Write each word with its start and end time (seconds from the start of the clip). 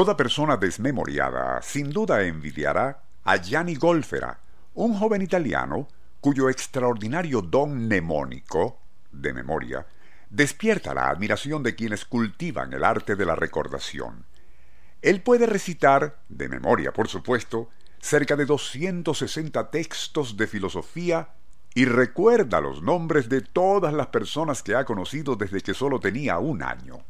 Toda 0.00 0.16
persona 0.16 0.56
desmemoriada 0.56 1.60
sin 1.60 1.90
duda 1.90 2.22
envidiará 2.22 3.02
a 3.22 3.36
Gianni 3.36 3.74
Golfera, 3.74 4.40
un 4.72 4.94
joven 4.94 5.20
italiano 5.20 5.88
cuyo 6.22 6.48
extraordinario 6.48 7.42
don 7.42 7.84
mnemónico 7.84 8.78
de 9.12 9.34
memoria 9.34 9.86
despierta 10.30 10.94
la 10.94 11.10
admiración 11.10 11.62
de 11.62 11.74
quienes 11.74 12.06
cultivan 12.06 12.72
el 12.72 12.82
arte 12.82 13.14
de 13.14 13.26
la 13.26 13.36
recordación. 13.36 14.24
Él 15.02 15.20
puede 15.20 15.44
recitar, 15.44 16.16
de 16.30 16.48
memoria 16.48 16.94
por 16.94 17.08
supuesto, 17.08 17.68
cerca 18.00 18.36
de 18.36 18.46
260 18.46 19.70
textos 19.70 20.38
de 20.38 20.46
filosofía 20.46 21.28
y 21.74 21.84
recuerda 21.84 22.62
los 22.62 22.80
nombres 22.80 23.28
de 23.28 23.42
todas 23.42 23.92
las 23.92 24.06
personas 24.06 24.62
que 24.62 24.74
ha 24.76 24.86
conocido 24.86 25.36
desde 25.36 25.60
que 25.60 25.74
solo 25.74 26.00
tenía 26.00 26.38
un 26.38 26.62
año. 26.62 27.04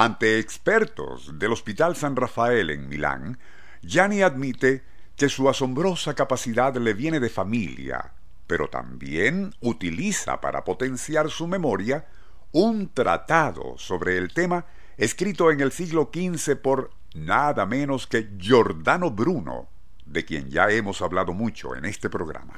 Ante 0.00 0.38
expertos 0.38 1.40
del 1.40 1.50
Hospital 1.50 1.96
San 1.96 2.14
Rafael 2.14 2.70
en 2.70 2.88
Milán, 2.88 3.36
Gianni 3.82 4.22
admite 4.22 4.84
que 5.16 5.28
su 5.28 5.48
asombrosa 5.48 6.14
capacidad 6.14 6.76
le 6.76 6.94
viene 6.94 7.18
de 7.18 7.28
familia, 7.28 8.12
pero 8.46 8.68
también 8.68 9.52
utiliza 9.60 10.40
para 10.40 10.62
potenciar 10.62 11.30
su 11.30 11.48
memoria 11.48 12.06
un 12.52 12.94
tratado 12.94 13.74
sobre 13.76 14.18
el 14.18 14.32
tema 14.32 14.66
escrito 14.96 15.50
en 15.50 15.58
el 15.58 15.72
siglo 15.72 16.12
XV 16.14 16.54
por 16.54 16.92
nada 17.14 17.66
menos 17.66 18.06
que 18.06 18.28
Giordano 18.38 19.10
Bruno, 19.10 19.66
de 20.06 20.24
quien 20.24 20.48
ya 20.48 20.70
hemos 20.70 21.02
hablado 21.02 21.32
mucho 21.32 21.74
en 21.74 21.86
este 21.86 22.08
programa. 22.08 22.54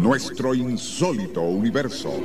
Nuestro 0.00 0.54
insólito 0.54 1.42
universo. 1.42 2.18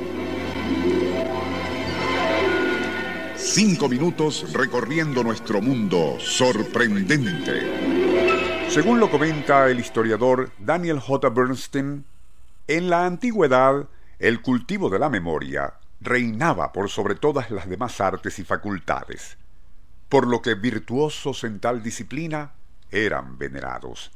Cinco 3.56 3.88
minutos 3.88 4.52
recorriendo 4.52 5.24
nuestro 5.24 5.62
mundo 5.62 6.18
sorprendente. 6.20 8.68
Según 8.68 9.00
lo 9.00 9.10
comenta 9.10 9.70
el 9.70 9.80
historiador 9.80 10.52
Daniel 10.58 11.00
J. 11.00 11.30
Bernstein, 11.30 12.04
en 12.68 12.90
la 12.90 13.06
antigüedad 13.06 13.88
el 14.18 14.42
cultivo 14.42 14.90
de 14.90 14.98
la 14.98 15.08
memoria 15.08 15.72
reinaba 16.02 16.70
por 16.70 16.90
sobre 16.90 17.14
todas 17.14 17.50
las 17.50 17.66
demás 17.66 17.98
artes 18.02 18.38
y 18.38 18.44
facultades, 18.44 19.38
por 20.10 20.26
lo 20.26 20.42
que 20.42 20.54
virtuosos 20.54 21.42
en 21.42 21.58
tal 21.58 21.82
disciplina 21.82 22.52
eran 22.90 23.38
venerados. 23.38 24.12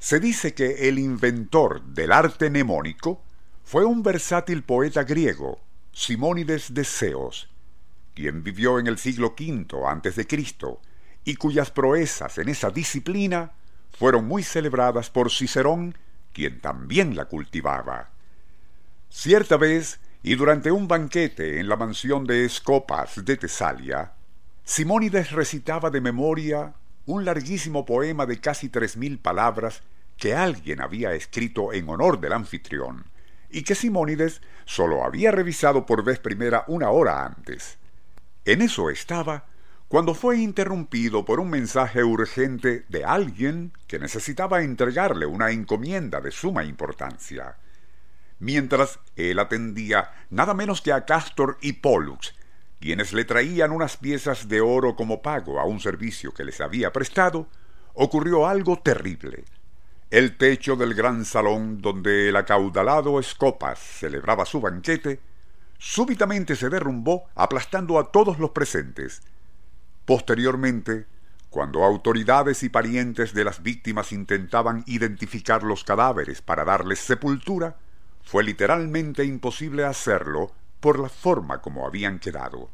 Se 0.00 0.18
dice 0.18 0.54
que 0.54 0.88
el 0.88 0.98
inventor 0.98 1.82
del 1.82 2.10
arte 2.10 2.50
mnemónico 2.50 3.22
fue 3.62 3.84
un 3.84 4.02
versátil 4.02 4.64
poeta 4.64 5.04
griego, 5.04 5.60
Simónides 5.92 6.74
de 6.74 6.84
Ceos, 6.84 7.49
quien 8.14 8.42
vivió 8.42 8.78
en 8.78 8.86
el 8.86 8.98
siglo 8.98 9.34
V 9.38 9.66
a.C. 9.86 10.26
y 11.24 11.36
cuyas 11.36 11.70
proezas 11.70 12.38
en 12.38 12.48
esa 12.48 12.70
disciplina 12.70 13.52
fueron 13.90 14.26
muy 14.26 14.42
celebradas 14.42 15.10
por 15.10 15.30
Cicerón, 15.30 15.96
quien 16.32 16.60
también 16.60 17.16
la 17.16 17.26
cultivaba. 17.26 18.10
Cierta 19.08 19.56
vez, 19.56 20.00
y 20.22 20.36
durante 20.36 20.70
un 20.70 20.86
banquete 20.86 21.60
en 21.60 21.68
la 21.68 21.76
mansión 21.76 22.24
de 22.26 22.44
Escopas 22.44 23.24
de 23.24 23.36
Tesalia, 23.36 24.12
Simónides 24.64 25.32
recitaba 25.32 25.90
de 25.90 26.00
memoria 26.00 26.74
un 27.06 27.24
larguísimo 27.24 27.84
poema 27.84 28.26
de 28.26 28.40
casi 28.40 28.68
tres 28.68 28.96
mil 28.96 29.18
palabras 29.18 29.82
que 30.16 30.34
alguien 30.34 30.80
había 30.80 31.12
escrito 31.14 31.72
en 31.72 31.88
honor 31.88 32.20
del 32.20 32.34
anfitrión, 32.34 33.06
y 33.50 33.62
que 33.64 33.74
Simónides 33.74 34.42
solo 34.66 35.02
había 35.02 35.32
revisado 35.32 35.86
por 35.86 36.04
vez 36.04 36.20
primera 36.20 36.64
una 36.68 36.90
hora 36.90 37.24
antes. 37.24 37.79
En 38.50 38.62
eso 38.62 38.90
estaba 38.90 39.44
cuando 39.86 40.12
fue 40.12 40.38
interrumpido 40.38 41.24
por 41.24 41.38
un 41.38 41.50
mensaje 41.50 42.02
urgente 42.02 42.84
de 42.88 43.04
alguien 43.04 43.72
que 43.86 44.00
necesitaba 44.00 44.64
entregarle 44.64 45.24
una 45.24 45.52
encomienda 45.52 46.20
de 46.20 46.32
suma 46.32 46.64
importancia. 46.64 47.58
Mientras 48.40 48.98
él 49.14 49.38
atendía 49.38 50.10
nada 50.30 50.52
menos 50.52 50.80
que 50.80 50.92
a 50.92 51.04
Castor 51.04 51.58
y 51.60 51.74
Pollux, 51.74 52.34
quienes 52.80 53.12
le 53.12 53.24
traían 53.24 53.70
unas 53.70 53.96
piezas 53.96 54.48
de 54.48 54.60
oro 54.60 54.96
como 54.96 55.22
pago 55.22 55.60
a 55.60 55.64
un 55.64 55.78
servicio 55.78 56.34
que 56.34 56.42
les 56.42 56.60
había 56.60 56.92
prestado, 56.92 57.46
ocurrió 57.94 58.48
algo 58.48 58.80
terrible. 58.80 59.44
El 60.10 60.36
techo 60.36 60.74
del 60.74 60.94
gran 60.94 61.24
salón 61.24 61.80
donde 61.80 62.30
el 62.30 62.34
acaudalado 62.34 63.20
Escopas 63.20 63.78
celebraba 63.78 64.44
su 64.44 64.60
banquete 64.60 65.20
súbitamente 65.80 66.54
se 66.56 66.68
derrumbó 66.68 67.24
aplastando 67.34 67.98
a 67.98 68.12
todos 68.12 68.38
los 68.38 68.50
presentes. 68.50 69.22
Posteriormente, 70.04 71.06
cuando 71.48 71.82
autoridades 71.82 72.62
y 72.62 72.68
parientes 72.68 73.32
de 73.32 73.44
las 73.44 73.62
víctimas 73.62 74.12
intentaban 74.12 74.84
identificar 74.86 75.62
los 75.62 75.82
cadáveres 75.82 76.42
para 76.42 76.64
darles 76.64 77.00
sepultura, 77.00 77.76
fue 78.22 78.44
literalmente 78.44 79.24
imposible 79.24 79.84
hacerlo 79.84 80.52
por 80.80 80.98
la 80.98 81.08
forma 81.08 81.62
como 81.62 81.86
habían 81.86 82.18
quedado. 82.18 82.70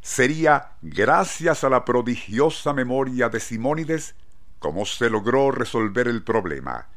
Sería 0.00 0.72
gracias 0.82 1.62
a 1.62 1.70
la 1.70 1.84
prodigiosa 1.84 2.72
memoria 2.72 3.28
de 3.28 3.40
Simónides 3.40 4.16
como 4.58 4.84
se 4.86 5.08
logró 5.08 5.52
resolver 5.52 6.08
el 6.08 6.24
problema, 6.24 6.88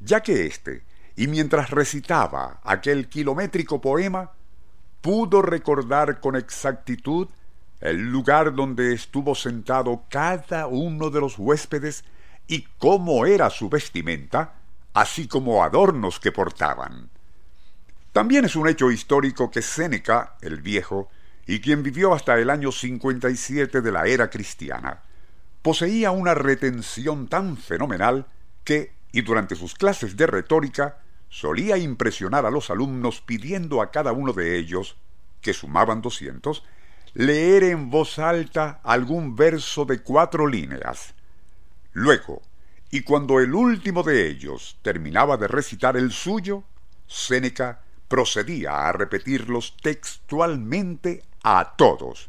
ya 0.00 0.20
que 0.22 0.46
éste, 0.46 0.84
y 1.16 1.28
mientras 1.28 1.70
recitaba 1.70 2.60
aquel 2.62 3.08
kilométrico 3.08 3.80
poema, 3.80 4.32
pudo 5.00 5.42
recordar 5.42 6.20
con 6.20 6.36
exactitud 6.36 7.28
el 7.80 8.10
lugar 8.10 8.54
donde 8.54 8.92
estuvo 8.92 9.34
sentado 9.34 10.04
cada 10.10 10.66
uno 10.66 11.10
de 11.10 11.20
los 11.20 11.38
huéspedes 11.38 12.04
y 12.46 12.62
cómo 12.78 13.26
era 13.26 13.48
su 13.48 13.68
vestimenta, 13.68 14.54
así 14.92 15.26
como 15.28 15.64
adornos 15.64 16.20
que 16.20 16.32
portaban. 16.32 17.08
También 18.12 18.44
es 18.44 18.56
un 18.56 18.68
hecho 18.68 18.90
histórico 18.90 19.50
que 19.50 19.62
Séneca, 19.62 20.34
el 20.42 20.60
viejo, 20.60 21.08
y 21.46 21.60
quien 21.60 21.82
vivió 21.82 22.12
hasta 22.12 22.38
el 22.38 22.50
año 22.50 22.72
57 22.72 23.80
de 23.80 23.92
la 23.92 24.06
era 24.06 24.28
cristiana, 24.28 25.00
poseía 25.62 26.10
una 26.10 26.34
retención 26.34 27.28
tan 27.28 27.56
fenomenal 27.56 28.26
que, 28.64 28.92
y 29.12 29.22
durante 29.22 29.54
sus 29.54 29.74
clases 29.74 30.16
de 30.16 30.26
retórica, 30.26 30.98
solía 31.30 31.78
impresionar 31.78 32.44
a 32.44 32.50
los 32.50 32.68
alumnos 32.68 33.22
pidiendo 33.22 33.80
a 33.80 33.90
cada 33.90 34.12
uno 34.12 34.34
de 34.34 34.58
ellos, 34.58 34.96
que 35.40 35.54
sumaban 35.54 36.02
doscientos, 36.02 36.64
leer 37.14 37.62
en 37.62 37.88
voz 37.88 38.18
alta 38.18 38.80
algún 38.82 39.36
verso 39.36 39.84
de 39.84 40.02
cuatro 40.02 40.46
líneas. 40.46 41.14
Luego, 41.92 42.42
y 42.90 43.02
cuando 43.02 43.40
el 43.40 43.54
último 43.54 44.02
de 44.02 44.28
ellos 44.28 44.76
terminaba 44.82 45.36
de 45.36 45.48
recitar 45.48 45.96
el 45.96 46.12
suyo, 46.12 46.64
Séneca 47.06 47.80
procedía 48.08 48.88
a 48.88 48.92
repetirlos 48.92 49.76
textualmente 49.80 51.22
a 51.42 51.74
todos, 51.76 52.28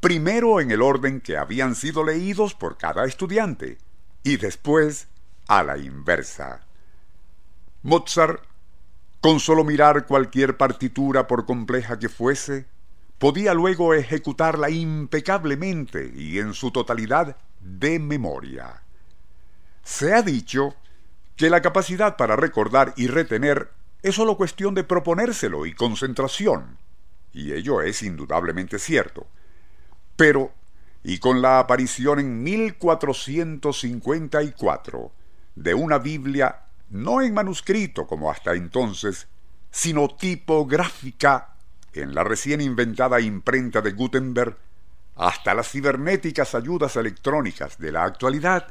primero 0.00 0.60
en 0.60 0.72
el 0.72 0.82
orden 0.82 1.20
que 1.20 1.36
habían 1.36 1.76
sido 1.76 2.04
leídos 2.04 2.54
por 2.54 2.76
cada 2.76 3.04
estudiante, 3.04 3.78
y 4.24 4.36
después 4.36 5.06
a 5.46 5.62
la 5.62 5.78
inversa. 5.78 6.65
Mozart, 7.86 8.42
con 9.20 9.38
solo 9.38 9.62
mirar 9.62 10.06
cualquier 10.06 10.56
partitura 10.56 11.28
por 11.28 11.46
compleja 11.46 12.00
que 12.00 12.08
fuese, 12.08 12.66
podía 13.18 13.54
luego 13.54 13.94
ejecutarla 13.94 14.70
impecablemente 14.70 16.10
y 16.12 16.40
en 16.40 16.52
su 16.52 16.72
totalidad 16.72 17.36
de 17.60 18.00
memoria. 18.00 18.82
Se 19.84 20.12
ha 20.12 20.22
dicho 20.22 20.74
que 21.36 21.48
la 21.48 21.62
capacidad 21.62 22.16
para 22.16 22.34
recordar 22.34 22.92
y 22.96 23.06
retener 23.06 23.70
es 24.02 24.16
solo 24.16 24.36
cuestión 24.36 24.74
de 24.74 24.82
proponérselo 24.82 25.64
y 25.64 25.72
concentración, 25.72 26.78
y 27.32 27.52
ello 27.52 27.82
es 27.82 28.02
indudablemente 28.02 28.80
cierto. 28.80 29.28
Pero, 30.16 30.52
y 31.04 31.20
con 31.20 31.40
la 31.40 31.60
aparición 31.60 32.18
en 32.18 32.42
1454 32.42 35.12
de 35.54 35.74
una 35.74 35.98
Biblia 35.98 36.65
no 36.90 37.22
en 37.22 37.34
manuscrito 37.34 38.06
como 38.06 38.30
hasta 38.30 38.54
entonces, 38.54 39.28
sino 39.70 40.08
tipográfica 40.08 41.56
en 41.92 42.14
la 42.14 42.24
recién 42.24 42.60
inventada 42.60 43.20
imprenta 43.20 43.80
de 43.80 43.92
Gutenberg, 43.92 44.56
hasta 45.16 45.54
las 45.54 45.70
cibernéticas 45.70 46.54
ayudas 46.54 46.96
electrónicas 46.96 47.78
de 47.78 47.92
la 47.92 48.04
actualidad, 48.04 48.68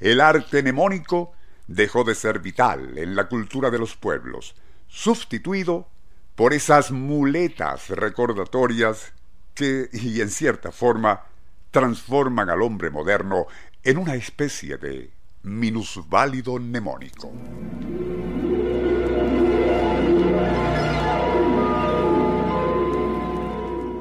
el 0.00 0.20
arte 0.20 0.62
mnemónico 0.62 1.32
dejó 1.66 2.02
de 2.02 2.16
ser 2.16 2.40
vital 2.40 2.98
en 2.98 3.14
la 3.14 3.28
cultura 3.28 3.70
de 3.70 3.78
los 3.78 3.96
pueblos, 3.96 4.56
sustituido 4.88 5.88
por 6.34 6.52
esas 6.52 6.90
muletas 6.90 7.88
recordatorias 7.90 9.12
que, 9.54 9.88
y 9.92 10.20
en 10.20 10.30
cierta 10.30 10.72
forma, 10.72 11.26
transforman 11.70 12.50
al 12.50 12.62
hombre 12.62 12.90
moderno 12.90 13.46
en 13.84 13.98
una 13.98 14.16
especie 14.16 14.76
de 14.76 15.12
minusválido 15.42 16.58
mnemónico. 16.58 17.30